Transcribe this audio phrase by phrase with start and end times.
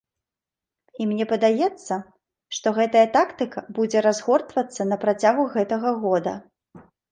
[1.03, 1.93] І мне падаецца,
[2.57, 6.33] што гэтая тактыка будзе разгортвацца на працягу гэтага года.